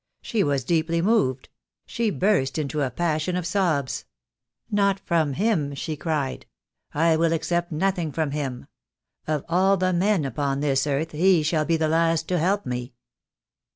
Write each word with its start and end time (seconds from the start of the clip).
She 0.23 0.43
was 0.43 0.63
deeply 0.63 0.99
moved. 0.99 1.49
She 1.85 2.09
burst 2.09 2.57
into 2.57 2.81
a 2.81 2.89
passion 2.89 3.35
of 3.35 3.45
sobs. 3.45 4.05
'Not 4.71 4.99
from 5.01 5.33
him,' 5.33 5.75
she 5.75 5.95
cried, 5.95 6.47
'I 6.91 7.17
will 7.17 7.33
accept 7.33 7.71
nothing 7.71 8.11
from 8.11 8.31
him. 8.31 8.65
Of 9.27 9.45
all 9.47 9.77
the 9.77 9.93
men 9.93 10.25
upon 10.25 10.59
this 10.61 10.87
earth 10.87 11.11
he 11.11 11.43
shall 11.43 11.65
be 11.65 11.77
the 11.77 11.87
last 11.87 12.27
to 12.29 12.39
help 12.39 12.65
me!'" 12.65 12.95